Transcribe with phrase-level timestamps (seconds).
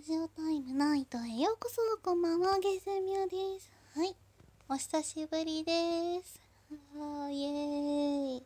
[0.00, 3.70] ラジオタイムナイトへようこそこんばんはゲスミュです。
[3.94, 4.16] はい。
[4.66, 6.40] お久しぶりです。
[6.96, 8.42] あーイエーイ。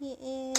[0.00, 0.54] イエーイ。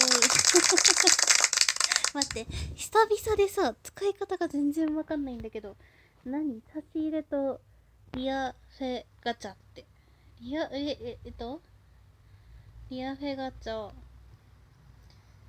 [2.14, 5.76] 待って久々でさ使い方が全然わかんないんだけど。
[6.24, 6.62] 何？
[6.72, 7.60] 差し入れと
[8.14, 9.84] リアフェガチャって。
[10.40, 11.60] リアえええっと？
[12.88, 13.92] リアフェガチャ。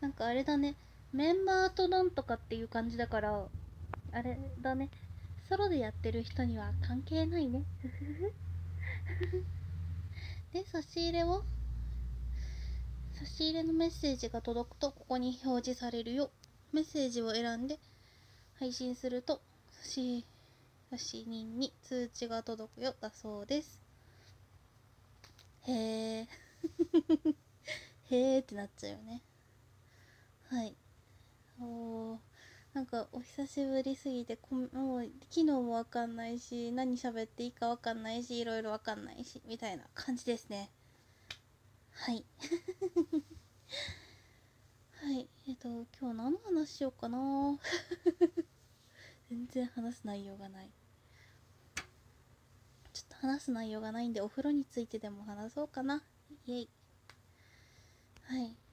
[0.02, 0.76] なんかあれだね。
[1.14, 3.48] メンバーとなんとかっていう感じだから。
[4.16, 4.90] あれだね。
[5.50, 7.66] ソロでやってる人には関係ないね。
[10.54, 11.44] で差し入れを？
[13.20, 16.32] 差し入れのメッセージが届くとここに表示されるよ。
[16.72, 17.78] メッセージを選んで
[18.58, 19.42] 配信すると
[19.82, 20.26] 差し
[20.90, 22.96] 差し人に通知が届くよ。
[23.02, 23.82] だそうです。
[25.64, 26.28] へえ
[28.12, 29.22] へえってなっちゃうよね。
[30.48, 30.74] はい。
[31.60, 32.35] おー
[32.76, 40.70] なんかお久しぶりすぎてこもう昨日もわかんないし何喋っていいかわかんないしいろいろわかんないしみたいな感じですね。
[41.92, 42.26] はい。
[44.92, 45.30] はい。
[45.48, 47.58] えっと今日何の話しようかな。
[49.30, 50.70] 全然話す内容がない。
[52.92, 56.04] ちょっと話す内容がないんでお風呂についてでも話そうかな。
[56.46, 56.70] イエイ。
[58.24, 58.65] はい。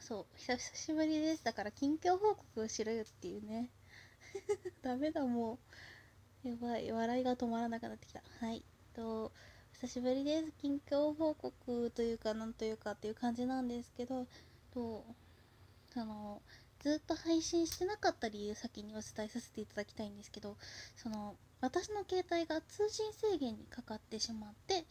[0.00, 1.44] そう久しぶりです。
[1.44, 3.70] だから近況報告をしろよっていうね。
[4.82, 5.58] ダメだも
[6.44, 6.48] う。
[6.48, 6.90] やばい。
[6.90, 8.22] 笑いが止まらなくなってきた。
[8.40, 8.64] はい。
[8.94, 9.32] と
[9.72, 10.52] 久しぶりです。
[10.52, 14.26] 近況報告というかなんというかっていう感じなんですけど
[14.72, 15.04] と
[15.94, 16.42] あの
[16.80, 20.56] ずっと配信してなかった理由先にお伝えさせていただきたいんですけど
[20.96, 24.84] その私の携帯が通信制限にかかってしまって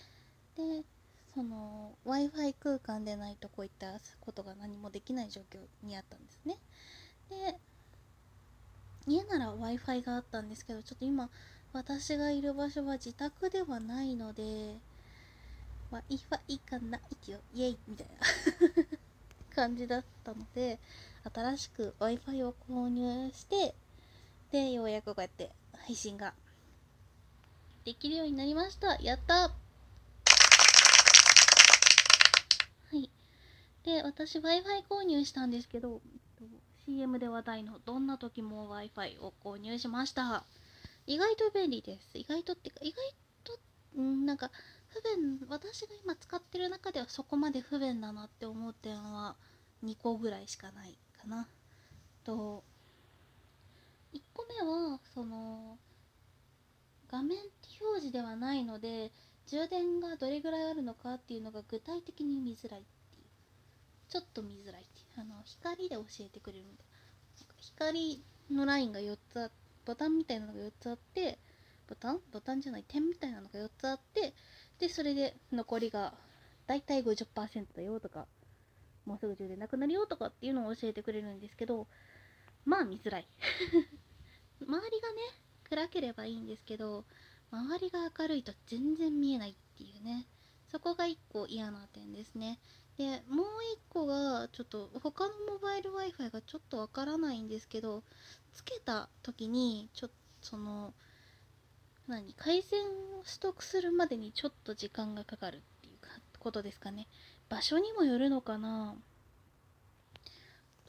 [1.35, 3.87] その w i f i 空間でないとこういった
[4.21, 6.57] ことが何もできない状況にあったんですね。
[7.29, 7.59] で
[9.07, 11.29] 家なら w i f i があったんですけどちょっと今
[11.73, 14.77] 私がいる場所は自宅ではないので
[15.91, 18.85] w i f i がないよイエイみたいな
[19.53, 20.79] 感じだったので
[21.33, 23.75] 新しく w i f i を購入して
[24.51, 25.51] でようやくこうやって
[25.85, 26.33] 配信が
[27.83, 28.95] できるようになりました。
[29.01, 29.51] やったは
[32.93, 33.09] い。
[33.85, 36.01] で、私 Wi-Fi 購入したんですけど、
[36.85, 40.43] CM で話題のどんな時も Wi-Fi を購入しました。
[41.05, 42.17] 意外と便利です。
[42.17, 43.13] 意外とってか、意外
[43.43, 44.49] と、んなんか、
[44.87, 49.35] 不便、私が今使ってる中ではそこまで不便だなって思う点は
[49.83, 51.47] 2個ぐらいしかないかな。
[52.23, 52.63] と、
[54.13, 55.77] 1個目は、その、
[57.07, 57.37] 画面
[57.81, 59.11] 表示ではないので、
[59.45, 62.83] 充電がどれぐらいあるのかっていうのが具体的に見づらい
[64.09, 66.95] ちょっと見づらいってあの光で教えてくれるみたいな。
[67.65, 69.49] 光のラインが4つあ
[69.85, 71.39] ボタンみたいなのが4つあって
[71.87, 72.19] ボタン？
[72.31, 74.33] ボタンじゃない点みたいなのが4つあって
[74.79, 76.13] でそれで残りが
[76.67, 78.27] だいたい50%だよとか
[79.05, 81.87] もうすぐ充電なくなるよとかっていうのを教えてくれるんですけど
[82.65, 83.27] まあ見づらい。
[84.61, 85.21] 周りがね
[85.69, 87.05] 暗ければいいんですけど
[87.51, 90.27] 周りが明るいと全然見えないっていうね。
[90.75, 92.59] そこが1個嫌な点ですね。
[92.97, 93.49] でもう1
[93.87, 98.03] 個がちょっと他のモバイル Wi-Fi がちょっとわからないんですけど
[98.53, 100.93] つけた時にちょっとその
[102.09, 105.93] 何回線を取得するまでにちょっと時間がかかるっていう
[106.39, 107.07] ことですかね。
[107.47, 108.95] 場所にもよるのかな。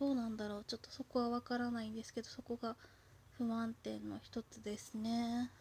[0.00, 0.64] どうなんだろう。
[0.66, 2.75] ちょっとそこはわからないんですけどそこが
[3.38, 5.52] 不満点の一つですね。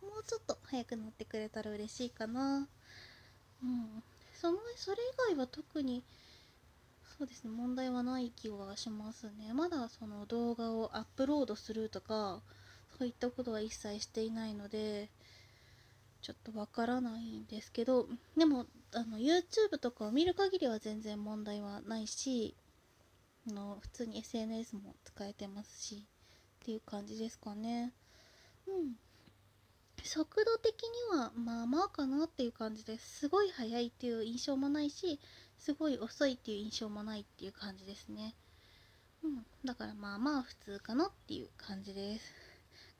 [0.00, 2.68] もうちょっと早くなってくれたら嬉しいかな。
[3.62, 4.02] うん。
[4.34, 6.02] そのそれ以外は特に
[7.18, 9.52] そうですね問題はない気がしますね。
[9.54, 12.42] まだその動画をアップロードするとか
[12.98, 15.08] そういったことは一切していないので
[16.22, 18.06] ちょっとわからないんですけど
[18.36, 22.54] でもあの YouTube とかを見る限りは全然問題はないし
[23.48, 26.06] あの普通に SNS も使えてますし
[26.62, 27.92] っていう感じですかね。
[28.68, 28.94] うん。
[30.04, 33.20] 速度的にはまあまあかなっていう感じです。
[33.20, 35.20] すごい速いっていう印象もないし
[35.58, 38.34] すごい遅いっていう印象もないっていう感じですね。
[39.22, 42.24] うんだからまあまあ普通かなっていう感じです。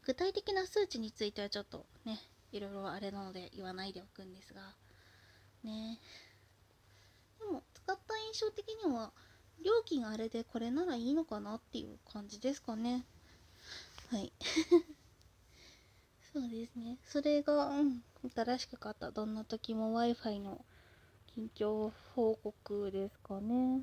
[0.04, 2.20] 具体的な数値についてはちょっとね
[2.52, 4.60] いろいろあれなので言わないでおくんですが。
[5.64, 5.98] ね。
[7.38, 9.12] でも使った印象的には
[9.64, 13.04] 料金あれでこれならいいのかなっていう感じですかね。
[14.10, 14.32] はい。
[16.32, 16.98] そうですね。
[17.04, 18.02] それが、うん、
[18.34, 20.64] 新しく買ったどんな時も Wi-Fi の
[21.26, 23.82] 近況報告ですかね。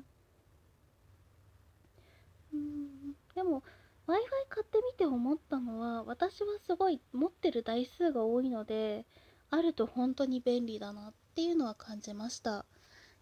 [2.52, 3.62] うん、でも
[4.08, 4.14] Wi-Fi
[4.48, 9.06] 買ってみて思ったのは私はすごい持ってる台数が多いので
[9.50, 12.64] あると本当に便利だなっていうのは感じました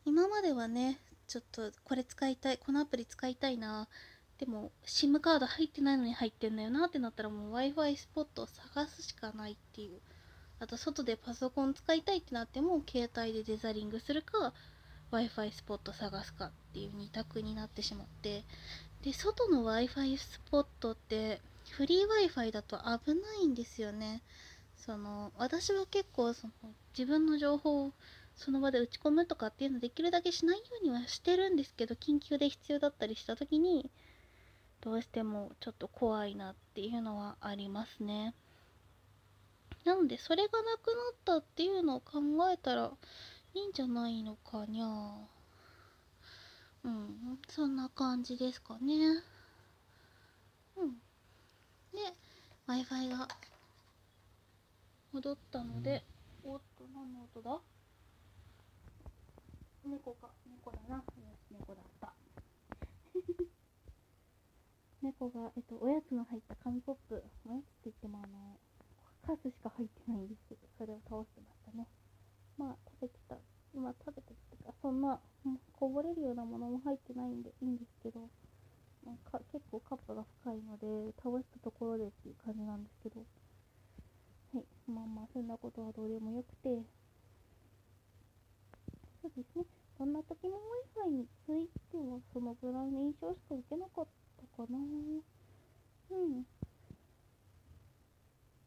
[0.07, 3.89] 今まではねちょっとこれ使いたいこのアプリ使いたいな
[4.39, 10.01] でも SIM カード入ってないのに入ってんだよなってなったらもう Wi-Fi スポットを探すしかないっていう。
[10.61, 14.53] あと外でパソコン使いたいってなっても携帯でデザリングするか
[15.13, 18.45] Wi-Fi スポット探すかっていう2択になってしまって。
[19.03, 21.41] で外の Wi-Fi スポットって
[21.71, 24.23] フリー Wi-Fi だと危ないんですよね。
[24.77, 26.53] その私は結構その
[26.97, 27.93] 自分の情報を
[28.37, 33.91] その場で打ち込むとかっていうのできるだけしないようにはしてるんですけど緊急で必要だったりした時に
[34.81, 38.35] どうしてもちょっと怖いなっていうのはありますね。
[39.85, 42.21] なのでそれがなくなったっていうのを考
[42.53, 42.91] えたら
[43.55, 44.87] いいんじゃないのかにゃ
[46.85, 48.95] うんそんな感じですかね。
[50.77, 50.93] うん。
[51.93, 51.99] で
[52.67, 53.29] w i f i が
[55.13, 56.05] 戻ったので
[56.45, 57.59] おっと何の音だ？
[59.85, 61.03] 猫か猫だな。
[61.51, 62.13] 猫だった
[65.03, 68.59] 猫が、えっと、おやつの入った紙コップおやつって言ってもあの
[69.23, 70.41] カスしか入ってないんです。
[70.49, 71.87] けどそれを倒してましたね。
[72.57, 73.37] まあ食べてた。
[73.75, 75.21] 今食べてってかそんな
[75.73, 78.31] こぼれるようなものも入ってないんでいいんですけど
[79.05, 83.21] なんか結構カップが深いので倒したところでっていう感じなんですけど。
[84.55, 84.65] はい。
[84.91, 86.83] まあまあそんなことはどうでもよくて。
[89.21, 89.65] そうですね。
[89.99, 90.57] どんな時も
[90.97, 94.28] Wi-Fi についてはそのぐらいの印象しか受けなかった。
[94.47, 94.79] かな
[96.11, 96.45] うん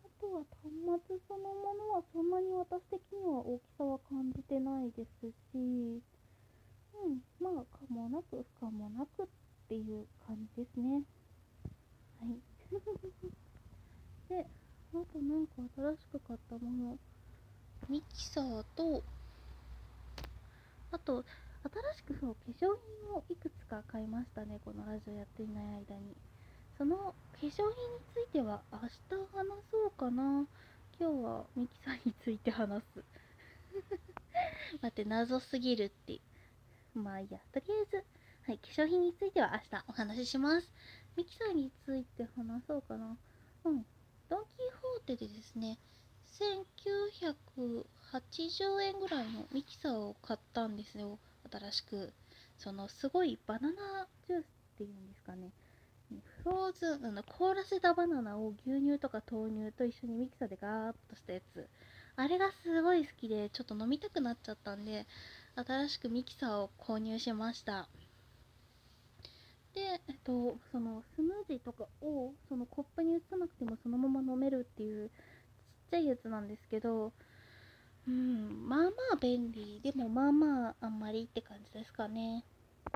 [0.04, 6.04] あとは端末そのものはそんなに私的には大きさは感じてないですし、
[6.94, 9.28] うん、まあ、かもなく不可もなくっ
[9.68, 11.04] ていう感じですね。
[12.20, 12.42] はい。
[14.30, 14.50] で、
[14.94, 17.00] あとなんか新しく買ったもの、
[17.90, 19.06] ミキサーと、
[20.92, 21.26] あと、
[21.63, 26.16] 新しくそう、化粧品をいくつか買いましたね、このラジオやっていない間に。
[26.78, 27.66] その化粧品に
[28.13, 28.90] ついては明日
[29.34, 30.48] 話そうかな。
[31.00, 33.04] 今日はミキサーについて話す。
[34.81, 36.19] 待って謎すぎるって。
[36.96, 37.40] まあいいや。
[37.52, 38.04] とりあえず
[38.48, 40.74] はい化粧品については明日お話しします。
[41.16, 43.16] ミキサーについて話そうかな。
[43.66, 43.86] うん。
[44.30, 44.50] ドン・キ
[44.81, 45.78] ホーテでですね
[46.40, 51.19] 1980円ぐらいのミキサーを買ったんですよ。
[51.51, 52.13] 新しく
[52.57, 55.51] そのすごいバナナジュースっていうんですかね
[56.44, 61.69] フローズン、の凍らせたバナナを牛乳とか豆乳と一緒にミキサーでガーッとしたやつ。
[62.18, 65.07] あれがすごい好きで、ちょっと飲みたくなっちゃったんで、
[65.56, 67.88] 新しくミキサーを購入しました。
[69.74, 75.13] で、えっと、そのスムージーとかをそのコップに移さなくてもそのまま飲めるっていうちっ
[75.92, 77.13] ちゃいやつなんですけど、
[78.07, 79.80] うん、まあまあ便利。
[79.81, 82.45] でもまあまああんまりって感じですかね。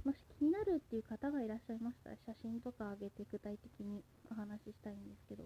[0.04, 5.44] もし気になるっていう方がいらっしゃいましたら写真とか上げて具体的にお話ししたいんですけど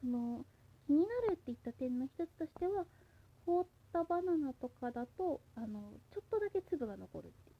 [0.00, 0.44] その
[0.86, 2.84] 気になるって言った点の一つとしては
[3.46, 7.52] 凍ったバナナとかだとあのちょっとだけ粒が残るって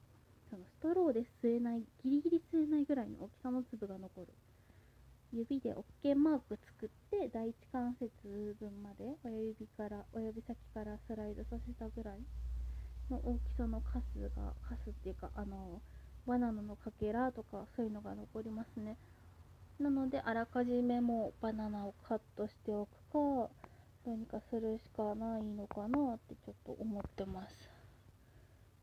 [0.49, 4.27] そのストローで吸えないギリギリ吸えないぐらいの大きさの粒が残る
[5.35, 12.19] 指で OK マーク作って第一関節分まで親指から親指先からスライドさせたぐらい
[13.09, 15.81] の大きさのカスがカスっていうかあの
[16.27, 18.97] バナナのかけらとかそういうのが残りますね。
[19.79, 23.49] なのであらかじめもバナナをカットしておくか
[24.05, 27.55] どうにかするしかないのかなってちょっと思ってます。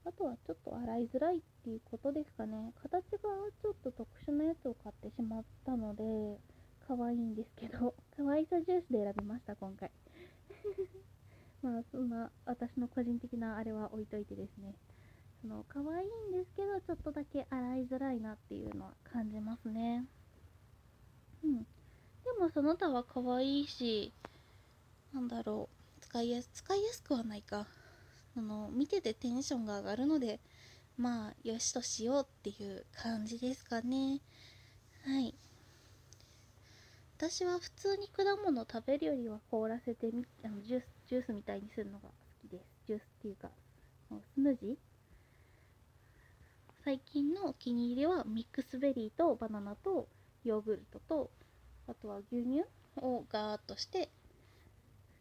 [0.05, 2.73] あとはちょっと洗いづらいっていうことですかね。
[2.83, 3.19] 形が
[3.63, 6.03] ちょっと特殊なやつを買ってしまったので
[6.91, 9.93] 可愛いんですけど可愛さジュースで選びました今回。
[11.63, 14.75] まあそんな私の個人的なあれは置いといてですね。
[15.41, 20.05] その可愛いんですけどちょっとだけ洗いづらいなっていうのは感じますね。
[21.45, 21.63] うん。
[21.63, 21.69] で
[22.41, 24.13] もその他は可愛いし
[25.13, 26.01] なんだろう。
[26.01, 27.69] 使いやす使いやすくはないか。
[28.35, 30.41] あの見ててテンションが上がるので
[30.97, 34.21] まあよしとしようっていう感じですかね。
[35.05, 35.40] はい。
[37.21, 42.65] 私は普通に果物食べるよりは凍らせてみあのジュースジュースみたいにするのが好きです。
[42.87, 43.51] ジュースっていうか
[44.09, 44.77] スムージー。
[46.83, 50.09] 最近のお気に入りはミックスベリーとバナナと
[50.45, 51.31] ヨーグルトと
[51.89, 52.63] あとは牛乳
[53.03, 54.09] をガーッとして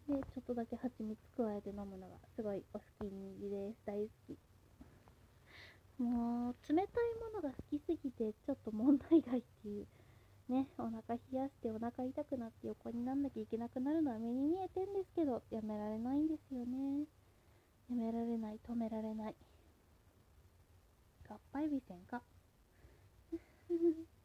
[0.07, 3.79] でちょっとだけ蜂蜜加えて飲むのがすごいお好きにです。
[3.85, 6.01] 大好き。
[6.01, 6.87] もう冷たい
[7.33, 9.85] ものが好きすぎてちょっと問題外っていう。
[10.49, 17.05] ね、お腹冷やしてお腹痛くなって横になんなきゃいけなくなるのは目に見えてんですけど、やめられないんですよね。
[17.89, 19.35] やめられない、止められない。
[21.29, 22.21] 合敗尾線か。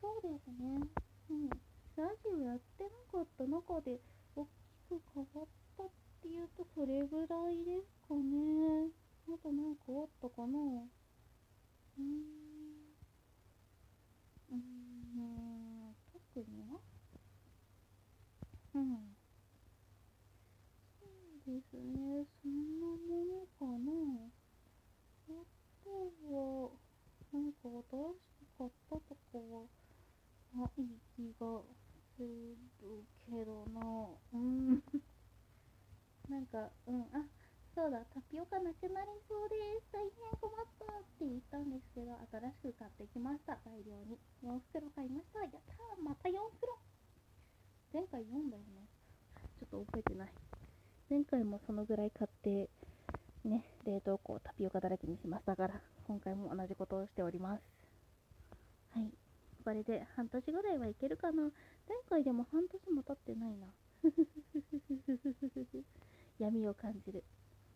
[0.00, 0.88] そうですね。
[1.30, 1.48] うん。
[1.96, 4.00] ラジオやってなかった中で、
[4.34, 4.48] 大き
[4.88, 5.86] く変わったっ
[6.22, 8.90] ていうと、それぐらいですかね。
[9.28, 10.58] あとなんかあったかな
[11.98, 12.20] うん。
[14.50, 15.94] うーん、
[16.40, 16.80] 特には
[18.74, 19.16] うん。
[20.98, 24.30] そうですね、そんなものかな。
[25.28, 25.32] あ
[25.84, 25.90] と
[26.30, 26.70] は、
[27.32, 29.66] なんか新しく買ったとかは、
[30.54, 31.62] ない気が
[32.16, 32.56] する
[33.26, 33.80] けどな。
[34.32, 34.82] うん。
[36.28, 37.28] なんか、うん、あ、
[37.80, 39.88] そうだ、タピオカなくなりそうです。
[39.88, 43.56] 大変困ったって言ったんですけど、新しく買ってきました。
[43.64, 44.20] 大量に。
[44.44, 45.40] 4袋買いました。
[45.40, 46.76] やったーまた4袋
[47.96, 48.84] 前回4だよね。
[49.56, 50.32] ちょっと覚えてない。
[51.08, 52.68] 前回もそのぐらい買って、
[53.48, 57.64] ね、冷凍庫をタピオカだらけにしましたから、今回も同じことをしております。
[58.92, 59.08] はい。
[59.64, 61.48] これで半年ぐらいはいけるかな。
[61.88, 63.72] 前回でも半年も経ってないな。
[66.38, 67.24] 闇を感じる。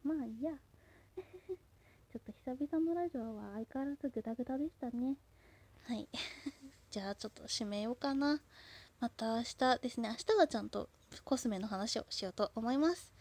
[0.04, 0.52] まあいいや。
[1.16, 5.16] ちょっと久々のラジオは相変わらずグダグダでしたね。
[5.84, 6.08] はい。
[6.90, 8.42] じゃあちょっと締めようかな。
[9.00, 10.10] また明日ですね。
[10.10, 10.90] 明日はちゃんと
[11.24, 13.14] コスメの話をしようと思います。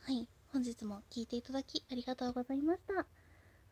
[0.00, 0.26] はい。
[0.48, 3.06] 本日も聴いていただきありがとうございました。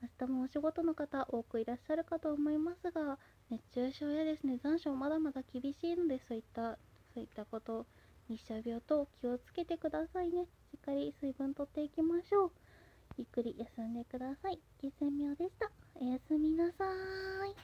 [0.03, 3.19] 明日もお仕事の方多くいらっしゃるかと思いますが、
[3.51, 6.79] 熱中症やですね、残暑まだまだ厳しいので、そういった、
[7.15, 7.87] そういったこと、
[8.31, 10.45] 日射病と気をつけてくださいね。
[10.71, 12.51] しっかり水分とっていきましょう。
[13.19, 14.61] ゆっくり休んでください。
[14.81, 15.69] 月鮮明でした。
[15.97, 17.61] おやすみなさーい。